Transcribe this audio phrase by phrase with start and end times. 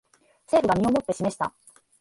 [0.47, 1.53] 政府が身をもって示した